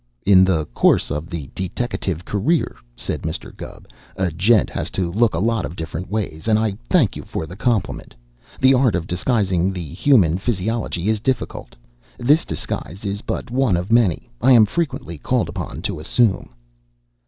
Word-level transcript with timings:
"In 0.25 0.43
the 0.43 0.65
course 0.65 1.11
of 1.11 1.29
the 1.29 1.51
deteckative 1.53 2.25
career," 2.25 2.75
said 2.95 3.21
Mr. 3.21 3.55
Gubb, 3.55 3.87
"a 4.15 4.31
gent 4.31 4.67
has 4.71 4.89
to 4.89 5.11
look 5.11 5.35
a 5.35 5.37
lot 5.37 5.63
of 5.63 5.75
different 5.75 6.09
ways, 6.09 6.47
and 6.47 6.57
I 6.57 6.75
thank 6.89 7.15
you 7.15 7.21
for 7.21 7.45
the 7.45 7.55
compliment. 7.55 8.15
The 8.59 8.73
art 8.73 8.95
of 8.95 9.05
disguising 9.05 9.71
the 9.71 9.85
human 9.93 10.39
physiology 10.39 11.07
is 11.07 11.19
difficult. 11.19 11.75
This 12.17 12.45
disguise 12.45 13.05
is 13.05 13.21
but 13.21 13.51
one 13.51 13.77
of 13.77 13.91
many 13.91 14.27
I 14.41 14.53
am 14.53 14.65
frequently 14.65 15.19
called 15.19 15.49
upon 15.49 15.83
to 15.83 15.99
assume." 15.99 16.49